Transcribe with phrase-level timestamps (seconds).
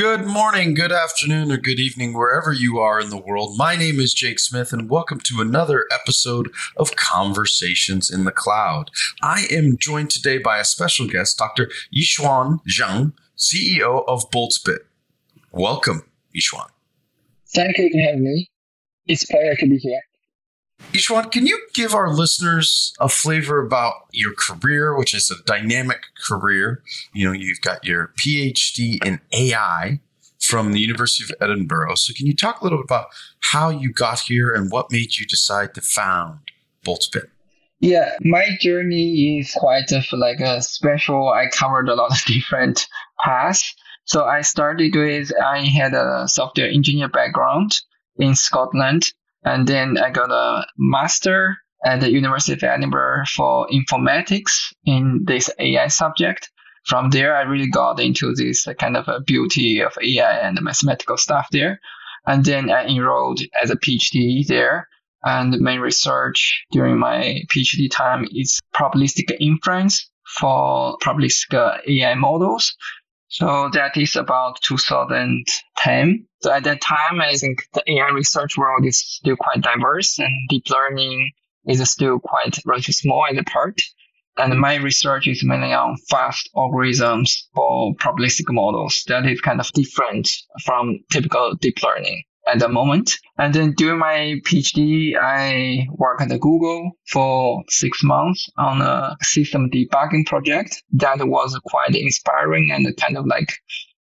[0.00, 3.58] Good morning, good afternoon, or good evening, wherever you are in the world.
[3.58, 8.90] My name is Jake Smith, and welcome to another episode of Conversations in the Cloud.
[9.20, 11.68] I am joined today by a special guest, Dr.
[11.94, 14.78] Yixuan Zhang, CEO of Boltzbit.
[15.52, 16.70] Welcome, Yixuan.
[17.54, 18.48] Thank you for having me.
[19.06, 20.00] It's a pleasure to be here.
[20.92, 26.00] Yixuan, can you give our listeners a flavor about your career, which is a dynamic
[26.26, 26.82] career?
[27.12, 30.00] You know, you've got your PhD in AI
[30.40, 31.94] from the University of Edinburgh.
[31.96, 33.06] So, can you talk a little bit about
[33.40, 36.40] how you got here and what made you decide to found
[36.84, 37.28] Boltzbit?
[37.80, 41.28] Yeah, my journey is quite of like a special.
[41.28, 42.86] I covered a lot of different
[43.24, 43.74] paths.
[44.04, 47.72] So I started with I had a software engineer background
[48.16, 49.04] in Scotland
[49.44, 55.50] and then I got a master at the University of Edinburgh for informatics in this
[55.58, 56.50] AI subject.
[56.86, 61.16] From there, I really got into this kind of a beauty of AI and mathematical
[61.16, 61.80] stuff there.
[62.26, 64.88] And then I enrolled as a PhD there.
[65.22, 72.74] And my research during my PhD time is probabilistic inference for probabilistic uh, AI models.
[73.30, 76.26] So that is about 2010.
[76.42, 80.32] So at that time, I think the AI research world is still quite diverse and
[80.48, 81.30] deep learning
[81.66, 83.80] is still quite relatively small as a part.
[84.36, 89.04] And my research is mainly on fast algorithms for probabilistic models.
[89.06, 90.28] That is kind of different
[90.64, 93.12] from typical deep learning at the moment.
[93.38, 99.70] And then during my PhD, I worked at Google for six months on a system
[99.70, 103.52] debugging project that was quite inspiring and kind of like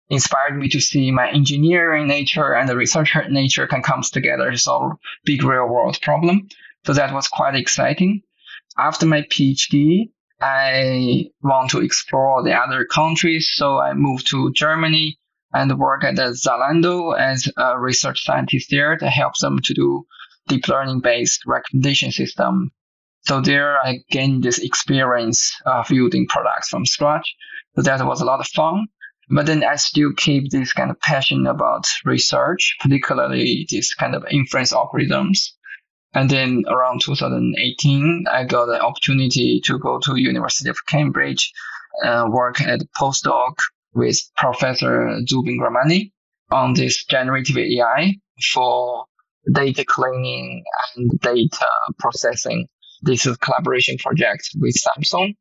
[0.09, 4.57] inspired me to see my engineering nature and the researcher nature can come together to
[4.57, 4.93] solve
[5.25, 6.47] big real world problem.
[6.85, 8.21] So that was quite exciting.
[8.77, 13.51] After my PhD, I want to explore the other countries.
[13.53, 15.19] So I moved to Germany
[15.57, 20.05] and work at Zalando as a research scientist there to help them to do
[20.47, 22.71] deep learning based recommendation system.
[23.21, 27.35] So there I gained this experience of building products from scratch.
[27.75, 28.87] So that was a lot of fun.
[29.29, 34.23] But then I still keep this kind of passion about research, particularly this kind of
[34.29, 35.39] inference algorithms.
[36.13, 41.51] And then around 2018, I got the opportunity to go to University of Cambridge,
[42.05, 43.55] uh, work at postdoc
[43.93, 46.11] with Professor Zoubin Ghahramani
[46.51, 48.15] on this generative AI
[48.53, 49.05] for
[49.53, 50.63] data cleaning
[50.95, 51.67] and data
[51.99, 52.67] processing.
[53.01, 55.35] This is collaboration project with Samsung.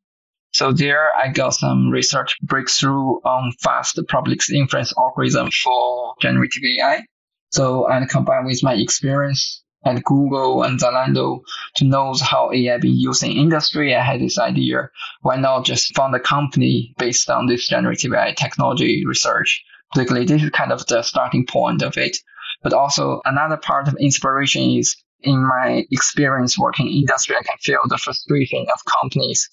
[0.53, 7.03] So there I got some research breakthrough on fast public inference algorithm for generative AI.
[7.51, 11.41] So and combined with my experience at Google and Zalando
[11.75, 13.95] to know how AI be used in industry.
[13.95, 14.89] I had this idea.
[15.21, 19.63] Why not just found a company based on this generative AI technology research?
[19.93, 22.17] Particularly, this is kind of the starting point of it.
[22.63, 27.57] But also another part of inspiration is in my experience working in industry, I can
[27.61, 29.49] feel the frustration of companies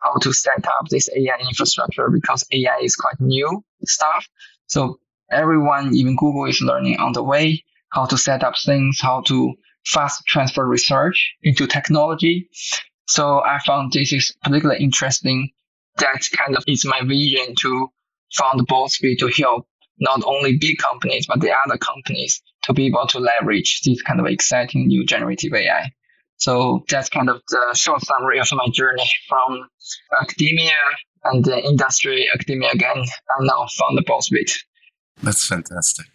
[0.00, 4.26] how to set up this AI infrastructure because AI is quite new stuff.
[4.66, 4.98] So
[5.30, 9.54] everyone, even Google is learning on the way how to set up things, how to
[9.86, 12.48] fast transfer research into technology.
[13.08, 15.50] So I found this is particularly interesting.
[15.98, 17.88] That kind of is my vision to
[18.34, 19.66] found Boltzbit to help
[19.98, 24.20] not only big companies, but the other companies to be able to leverage this kind
[24.20, 25.90] of exciting new generative AI.
[26.38, 29.68] So that's kind of the short summary of my journey from
[30.20, 30.74] academia
[31.24, 34.52] and the industry, academia again, and now found Boltzbit.
[35.22, 36.06] That's fantastic.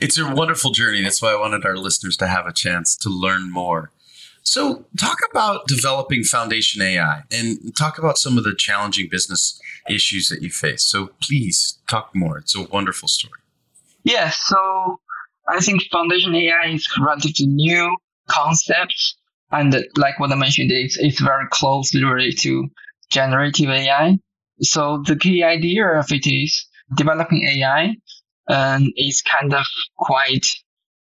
[0.00, 1.02] It's a wonderful journey.
[1.02, 3.90] That's why I wanted our listeners to have a chance to learn more.
[4.42, 10.28] So, talk about developing Foundation AI and talk about some of the challenging business issues
[10.28, 10.84] that you face.
[10.84, 12.38] So, please talk more.
[12.38, 13.40] It's a wonderful story.
[14.04, 15.00] Yeah, so
[15.48, 17.96] I think Foundation AI is relatively new
[18.28, 19.16] concept.
[19.50, 22.68] And like what I mentioned, it's, it's very closely related to
[23.10, 24.16] generative AI.
[24.60, 27.96] So, the key idea of it is developing AI
[28.48, 29.64] and it's kind of
[29.96, 30.46] quite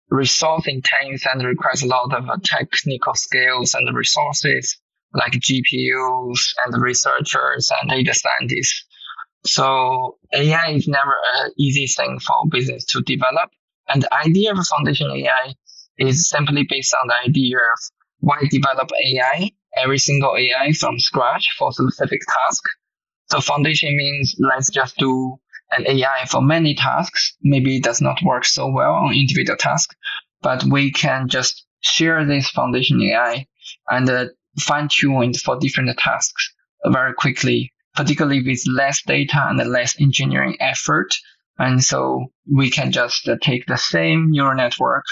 [0.09, 4.77] resource intense and requires a lot of uh, technical skills and resources
[5.13, 8.85] like GPUs and researchers and data scientists.
[9.45, 13.51] So AI is never an easy thing for business to develop.
[13.87, 15.53] And the idea of foundation AI
[15.97, 17.79] is simply based on the idea of
[18.19, 22.63] why develop AI every single AI from scratch for specific task.
[23.31, 25.39] So foundation means let's just do
[25.71, 27.35] an AI for many tasks.
[27.41, 29.95] Maybe it does not work so well on individual tasks,
[30.41, 33.45] but we can just share this foundation AI
[33.89, 34.25] and uh,
[34.59, 36.53] fine tune it for different tasks
[36.85, 41.15] very quickly, particularly with less data and less engineering effort.
[41.57, 45.05] And so we can just uh, take the same neural network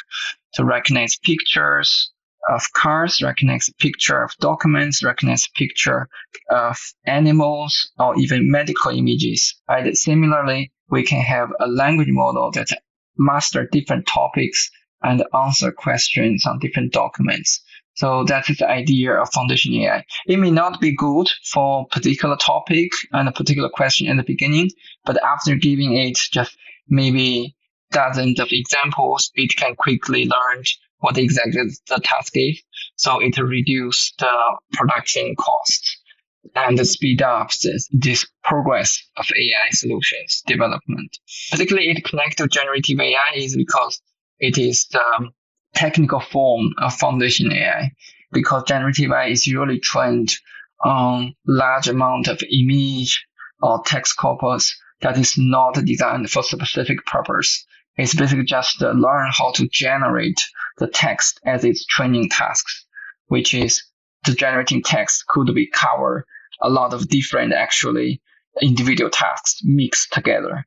[0.53, 2.11] to recognize pictures
[2.49, 6.07] of cars, recognize a picture of documents, recognize a picture
[6.49, 9.55] of animals, or even medical images.
[9.67, 12.69] And similarly, we can have a language model that
[13.17, 14.69] master different topics
[15.03, 17.61] and answer questions on different documents.
[17.95, 20.05] So that is the idea of foundation AI.
[20.27, 24.69] It may not be good for particular topic and a particular question in the beginning,
[25.03, 26.55] but after giving it just
[26.87, 27.55] maybe
[27.91, 30.63] dozens of examples, it can quickly learn
[30.99, 32.61] what exactly the task is.
[32.95, 35.97] So it reduce the production costs
[36.55, 41.17] and speed up this, this progress of AI solutions development.
[41.51, 44.01] Particularly it connects to generative AI is because
[44.39, 45.29] it is the
[45.75, 47.91] technical form of foundation AI
[48.31, 50.33] because generative AI is usually trained
[50.83, 53.25] on large amount of image
[53.61, 57.65] or text corpus that is not designed for specific purpose.
[57.97, 60.39] It's basically just learn how to generate
[60.77, 62.85] the text as its training tasks,
[63.27, 63.83] which is
[64.25, 66.25] the generating text could be cover
[66.61, 68.21] a lot of different actually
[68.61, 70.65] individual tasks mixed together,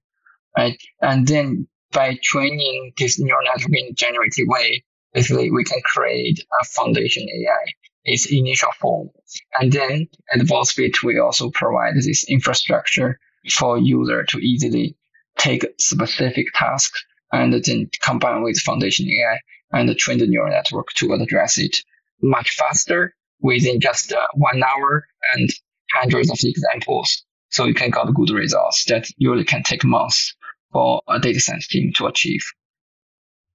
[0.56, 0.80] right?
[1.00, 6.64] And then by training this neural network in generative way, basically we can create a
[6.64, 7.72] foundation AI,
[8.04, 9.10] its initial form.
[9.58, 13.18] And then at Boltzbit, we also provide this infrastructure
[13.52, 14.96] for user to easily
[15.36, 19.38] take specific tasks and then combine with foundation AI
[19.72, 21.78] and train the neural network to address it
[22.22, 25.50] much faster within just uh, one hour and
[25.94, 27.24] hundreds of examples.
[27.50, 30.34] So you can get good results that usually can take months
[30.72, 32.42] for a data science team to achieve.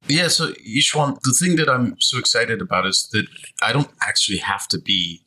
[0.08, 3.26] Yeah, so Yixuan, the thing that I'm so excited about is that
[3.62, 5.22] I don't actually have to be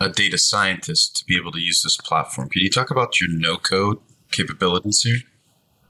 [0.00, 2.48] a data scientist to be able to use this platform.
[2.48, 3.98] Can you talk about your no code
[4.32, 5.18] capabilities here?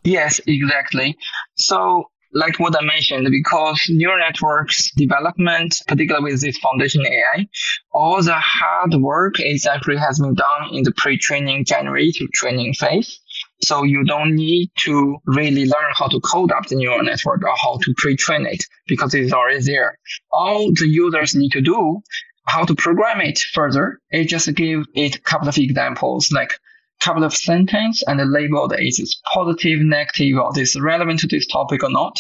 [0.03, 1.17] Yes, exactly.
[1.55, 7.47] So like what I mentioned, because neural networks development, particularly with this foundation AI,
[7.93, 13.21] all the hard work is actually has been done in the pre-training generative training phase.
[13.63, 17.57] So you don't need to really learn how to code up the neural network or
[17.57, 19.99] how to pre-train it because it's already there.
[20.33, 22.03] All the users need to do
[22.47, 24.01] how to program it further.
[24.11, 26.53] It just give it a couple of examples like
[27.01, 31.27] couple of sentence and the label that is it positive, negative, or this relevant to
[31.27, 32.17] this topic or not.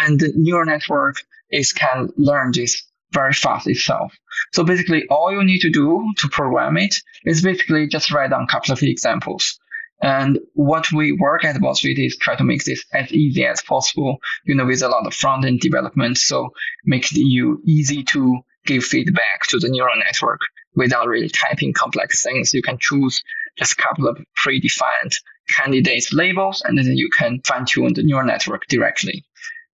[0.00, 1.16] And the neural network
[1.50, 2.82] is can learn this
[3.12, 4.12] very fast itself.
[4.52, 8.44] So basically all you need to do to program it is basically just write down
[8.44, 9.58] a couple of examples.
[10.02, 14.18] And what we work at Boltzbit is try to make this as easy as possible,
[14.44, 16.18] you know, with a lot of front end development.
[16.18, 16.50] So
[16.84, 20.40] make you easy to give feedback to the neural network
[20.74, 22.52] without really typing complex things.
[22.52, 23.22] You can choose
[23.58, 25.14] just a couple of predefined
[25.48, 29.24] candidates labels, and then you can fine tune the neural network directly.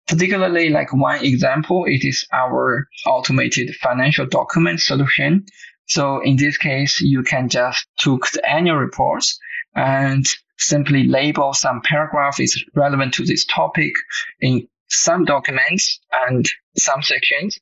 [0.08, 5.46] Particularly, like one example, it is our automated financial document solution.
[5.88, 9.38] So in this case, you can just took the annual reports
[9.76, 10.26] and
[10.58, 13.94] simply label some paragraph is relevant to this topic
[14.40, 17.60] in some documents and some sections.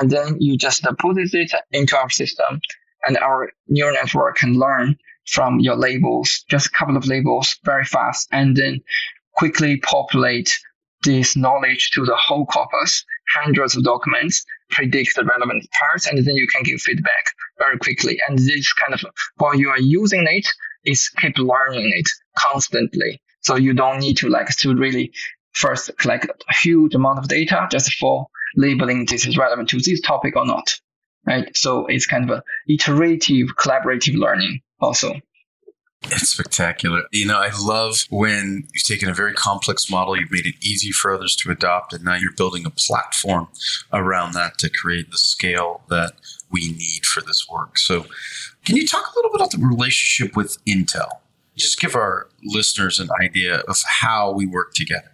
[0.00, 2.60] And then you just put it into our system
[3.06, 7.84] and our neural network can learn from your labels, just a couple of labels very
[7.84, 8.80] fast, and then
[9.34, 10.50] quickly populate
[11.04, 16.36] this knowledge to the whole corpus, hundreds of documents, predict the relevant parts, and then
[16.36, 17.26] you can give feedback
[17.58, 18.18] very quickly.
[18.28, 19.04] And this kind of,
[19.36, 20.46] while you are using it,
[20.84, 23.20] is keep learning it constantly.
[23.40, 25.12] So you don't need to like to really
[25.52, 28.26] first collect a huge amount of data just for
[28.56, 30.78] labeling this is relevant to this topic or not.
[31.24, 31.56] Right.
[31.56, 35.14] So it's kind of a iterative collaborative learning also.
[36.04, 37.02] It's spectacular.
[37.12, 40.90] You know, I love when you've taken a very complex model, you've made it easy
[40.90, 43.48] for others to adopt, and now you're building a platform
[43.92, 46.14] around that to create the scale that
[46.50, 47.78] we need for this work.
[47.78, 48.06] So,
[48.64, 51.08] can you talk a little bit about the relationship with Intel?
[51.56, 55.12] Just give our listeners an idea of how we work together.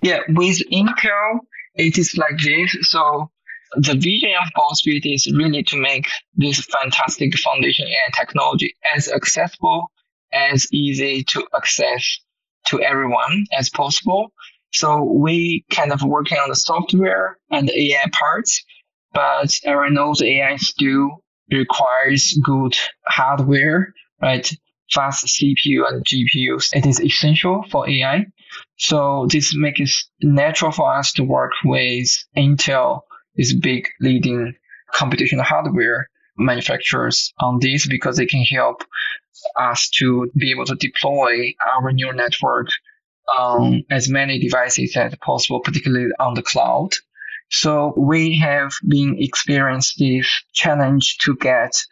[0.00, 1.40] Yeah, with Intel,
[1.74, 2.76] it is like this.
[2.82, 3.31] So,
[3.76, 9.90] the vision of Boltzbit is really to make this fantastic foundation AI technology as accessible,
[10.32, 12.18] as easy to access
[12.66, 14.32] to everyone as possible.
[14.72, 18.64] So we kind of working on the software and the AI parts,
[19.12, 22.74] but everyone knows AI still requires good
[23.06, 24.50] hardware, right?
[24.90, 26.74] Fast CPU and GPUs.
[26.74, 28.26] It is essential for AI.
[28.78, 33.00] So this makes it natural for us to work with Intel,
[33.36, 34.54] this big leading
[34.94, 38.84] computational hardware manufacturers on this because they can help
[39.58, 42.68] us to be able to deploy our neural network
[43.38, 46.90] on as many devices as possible, particularly on the cloud.
[47.50, 51.82] So we have been experienced this challenge to get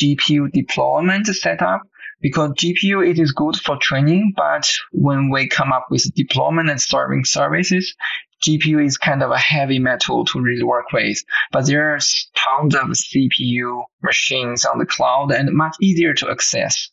[0.00, 1.82] GPU deployment set up
[2.20, 6.80] because GPU it is good for training, but when we come up with deployment and
[6.80, 7.94] serving services,
[8.42, 11.18] GPU is kind of a heavy metal to really work with.
[11.52, 11.98] But there are
[12.36, 16.90] tons of CPU machines on the cloud and much easier to access.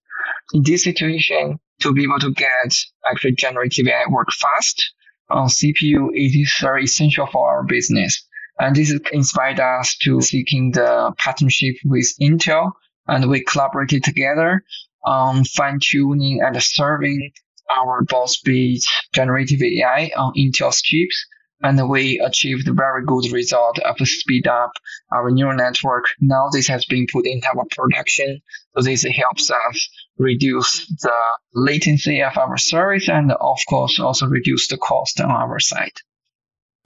[0.53, 2.77] In this situation, to be able to get
[3.09, 4.93] actually generative AI work fast
[5.29, 8.25] on CPU, it is very essential for our business.
[8.59, 12.71] And this inspired us to seeking the partnership with Intel
[13.07, 14.63] and we collaborated together
[15.05, 17.31] on fine tuning and serving
[17.69, 18.83] our Boltzbit
[19.13, 21.25] generative AI on Intel's chips.
[21.61, 24.71] And we achieved very good result of speed up
[25.11, 26.05] our neural network.
[26.19, 28.41] Now this has been put into our production.
[28.75, 31.13] So this helps us reduce the
[31.53, 35.93] latency of our service and of course also reduce the cost on our side.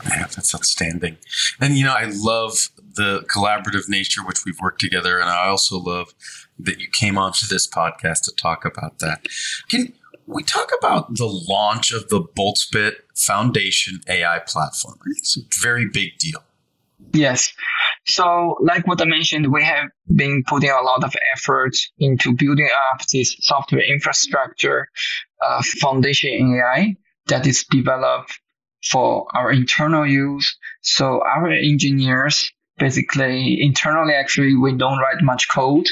[0.06, 1.18] Yeah, that's outstanding.
[1.60, 5.78] And you know, I love the collaborative nature which we've worked together, and I also
[5.78, 6.14] love
[6.58, 9.28] that you came onto this podcast to talk about that.
[9.70, 9.94] Can
[10.30, 15.00] we talk about the launch of the Boltzbit Foundation AI platform?
[15.18, 16.44] It's a very big deal.
[17.14, 17.52] Yes.
[18.06, 22.70] So, like what I mentioned, we have been putting a lot of effort into building
[22.92, 24.88] up this software infrastructure,
[25.46, 26.96] uh, foundation AI
[27.28, 28.40] that is developed
[28.84, 30.58] for our internal use.
[30.82, 35.88] So our engineers basically internally actually we don't write much code.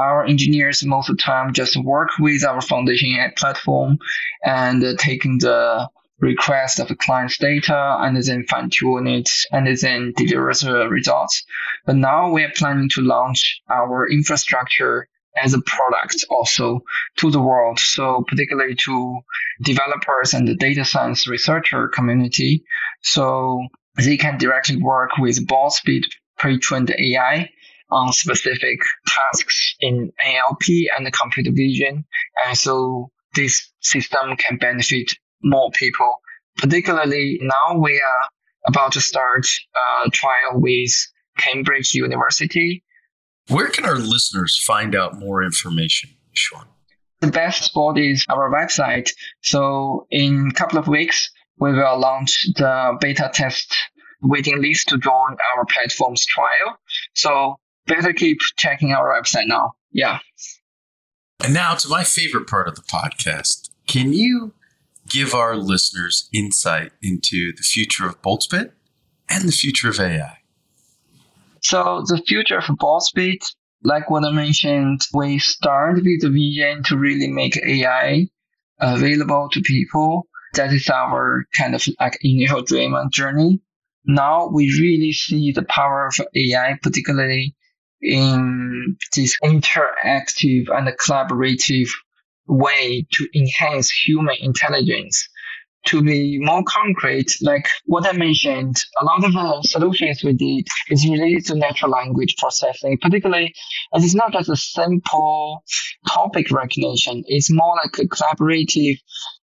[0.00, 3.98] Our engineers most of the time just work with our foundation platform
[4.44, 5.88] and uh, taking the
[6.20, 11.44] request of the client's data and then fine tune it and then deliver the results.
[11.86, 16.80] But now we are planning to launch our infrastructure as a product also
[17.18, 17.78] to the world.
[17.78, 19.20] So particularly to
[19.62, 22.64] developers and the data science researcher community.
[23.02, 23.66] So
[23.96, 26.04] they can directly work with Boltzbit
[26.38, 27.50] pre-trained AI
[27.90, 32.04] on specific tasks in NLP and computer vision.
[32.46, 36.16] And so this system can benefit more people.
[36.58, 38.28] Particularly now we are
[38.66, 39.46] about to start
[40.06, 40.90] a trial with
[41.38, 42.82] Cambridge University
[43.48, 46.66] where can our listeners find out more information, Sean?
[47.20, 49.10] The best spot is our website.
[49.42, 53.74] So in a couple of weeks, we will launch the beta test
[54.22, 56.78] waiting list to join our platform's trial.
[57.14, 57.56] So
[57.86, 59.72] better keep checking our website now.
[59.92, 60.18] Yeah.
[61.42, 63.70] And now to my favorite part of the podcast.
[63.86, 64.52] Can you
[65.08, 68.72] give our listeners insight into the future of Boltzbit
[69.30, 70.38] and the future of AI?
[71.62, 73.44] So the future of Boltzbit,
[73.82, 78.26] like what I mentioned, we start with the vision to really make AI
[78.80, 80.26] available to people.
[80.54, 83.60] That is our kind of like initial dream and journey.
[84.04, 87.54] Now we really see the power of AI, particularly
[88.00, 91.88] in this interactive and collaborative
[92.46, 95.28] way to enhance human intelligence
[95.86, 100.66] to be more concrete, like what I mentioned, a lot of the solutions we did
[100.90, 103.54] is related to natural language processing, particularly
[103.94, 105.62] as it's not just a simple
[106.06, 107.22] topic recognition.
[107.26, 108.98] It's more like a collaborative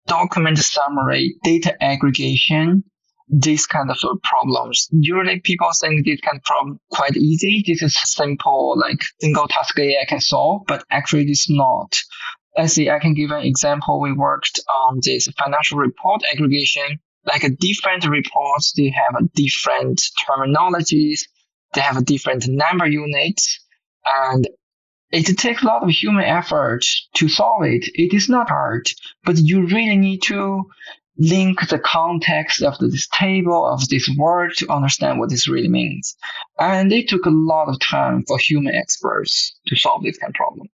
[0.06, 2.84] document summary, data aggregation,
[3.30, 4.88] these kind of problems.
[4.92, 7.62] Usually people think this kind of problem quite easy.
[7.66, 11.96] This is simple, like single task AI can solve, but actually it's not.
[12.58, 14.00] Let's see, I can give an example.
[14.00, 17.00] We worked on this financial report aggregation.
[17.24, 21.20] Like a different reports, they have a different terminologies,
[21.74, 23.60] they have a different number units,
[24.06, 24.48] and
[25.12, 27.84] it takes a lot of human effort to solve it.
[27.94, 28.88] It is not hard,
[29.22, 30.70] but you really need to
[31.20, 36.16] link the context of this table of this word to understand what this really means.
[36.58, 40.34] And it took a lot of time for human experts to solve this kind of
[40.34, 40.68] problem.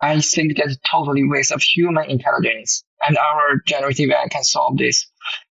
[0.00, 2.82] I think that's totally waste of human intelligence.
[3.06, 5.06] And our generative AI can solve this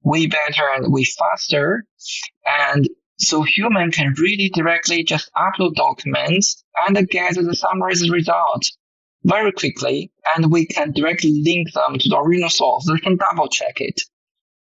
[0.02, 1.84] way better and way faster.
[2.46, 2.88] And
[3.18, 8.70] so human can really directly just upload documents and get the summarized result
[9.24, 10.10] very quickly.
[10.34, 12.86] And we can directly link them to the original source.
[12.86, 14.00] They can double check it.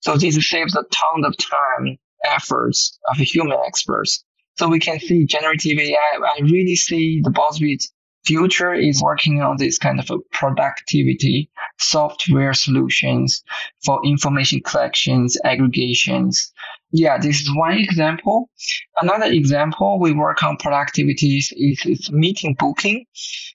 [0.01, 4.23] So this saves a ton of time, efforts of human experts.
[4.55, 6.19] So we can see generative AI.
[6.21, 7.83] I really see the Boltzbit
[8.25, 13.43] future is working on this kind of productivity software solutions
[13.83, 16.51] for information collections, aggregations.
[16.91, 18.49] Yeah, this is one example.
[19.01, 23.05] Another example we work on productivities is, is meeting booking.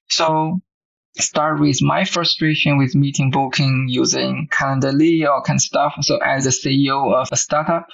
[0.08, 0.60] So
[1.18, 5.94] start with my frustration with meeting booking using Calendly or kind of stuff.
[6.00, 7.87] So as a CEO of a startup,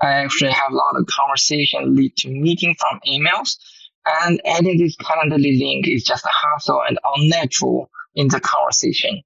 [0.00, 3.56] I actually have a lot of conversation lead to meeting from emails.
[4.22, 9.22] And adding this Calendly link is just a hassle and unnatural in the conversation.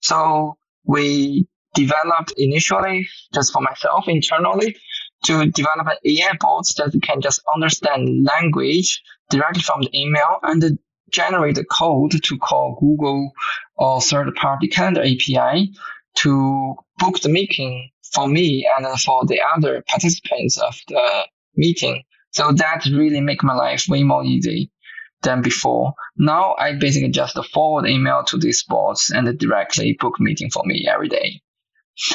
[0.00, 4.76] So we developed initially just for myself internally
[5.24, 10.78] to develop an AI bot that can just understand language directly from the email and
[11.10, 13.32] generate the code to call Google
[13.76, 15.72] or third party calendar API
[16.16, 22.02] to book the meeting for me and for the other participants of the meeting.
[22.32, 24.70] So that really make my life way more easy
[25.22, 25.94] than before.
[26.16, 30.86] Now I basically just forward email to these bots and directly book meeting for me
[30.92, 31.40] every day.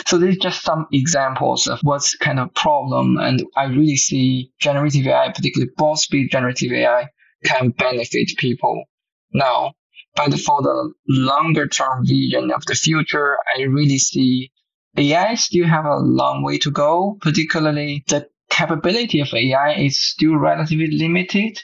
[0.07, 3.17] So these are just some examples of what's kind of problem.
[3.17, 7.09] And I really see generative AI, particularly Boltzbit generative AI,
[7.43, 8.85] can benefit people
[9.33, 9.73] now.
[10.15, 14.51] But for the longer term vision of the future, I really see
[14.97, 20.35] AI still have a long way to go, particularly the capability of AI is still
[20.35, 21.59] relatively limited.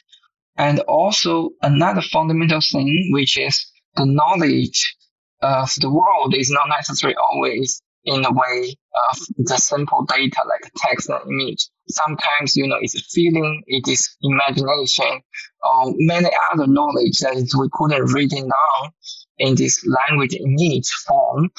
[0.57, 4.95] And also another fundamental thing, which is the knowledge
[5.41, 8.75] of the world is not necessarily always in a way
[9.12, 11.67] of the simple data like text and image.
[11.89, 15.22] Sometimes, you know, it's feeling, it is imagination,
[15.63, 18.91] or many other knowledge that we couldn't read it down
[19.38, 21.50] in this language image form.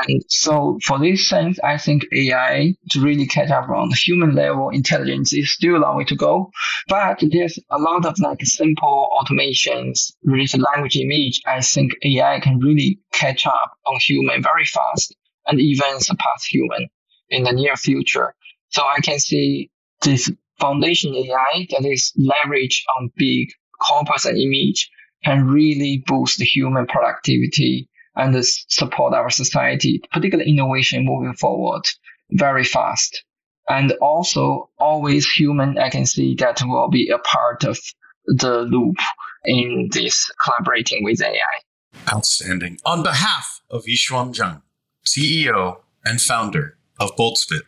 [0.00, 4.70] And so for this sense, I think AI to really catch up on human level
[4.70, 6.50] intelligence is still a long way to go.
[6.88, 11.42] But there's a lot of like simple automations related language image.
[11.46, 15.14] I think AI can really catch up on human very fast
[15.46, 16.88] and even surpass human
[17.30, 18.34] in the near future.
[18.68, 19.70] So I can see
[20.02, 23.48] this foundation AI that is leveraged on big
[23.80, 24.90] corpus and image
[25.24, 31.82] can really boost human productivity and support our society, particularly innovation moving forward
[32.30, 33.24] very fast.
[33.68, 37.78] And also always human, I can see that will be a part of
[38.26, 38.96] the loop
[39.44, 42.12] in this collaborating with AI.
[42.12, 42.78] Outstanding.
[42.84, 44.62] On behalf of Yixuan Zhang,
[45.06, 47.62] CEO and founder of Boltzbit,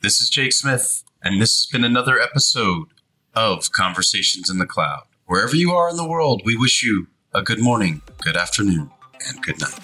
[0.00, 2.88] this is Jake Smith, and this has been another episode
[3.34, 5.04] of Conversations in the Cloud.
[5.26, 8.90] Wherever you are in the world, we wish you a good morning, good afternoon,
[9.28, 9.78] and good night.